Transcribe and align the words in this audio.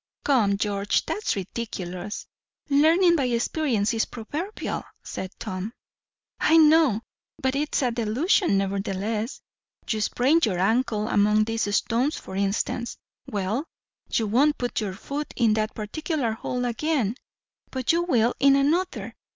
"Come, 0.25 0.57
George, 0.57 1.05
that's 1.05 1.35
ridiculous. 1.35 2.25
Learning 2.69 3.15
by 3.15 3.25
experience 3.25 3.93
is 3.93 4.05
proverbial," 4.05 4.83
said 5.03 5.29
Tom. 5.37 5.73
"I 6.39 6.57
know! 6.57 7.01
but 7.39 7.55
it's 7.55 7.83
a 7.83 7.91
delusion 7.91 8.57
nevertheless. 8.57 9.43
You 9.87 10.01
sprain 10.01 10.39
your 10.43 10.57
ankle 10.57 11.07
among 11.07 11.43
these 11.43 11.75
stones, 11.75 12.17
for 12.17 12.35
instance. 12.35 12.97
Well 13.27 13.67
you 14.09 14.25
won't 14.25 14.57
put 14.57 14.81
your 14.81 14.93
foot 14.95 15.35
in 15.37 15.53
that 15.53 15.75
particular 15.75 16.31
hole 16.31 16.65
again; 16.65 17.15
but 17.69 17.91
you 17.91 18.01
will 18.01 18.33
in 18.39 18.55
another. 18.55 19.15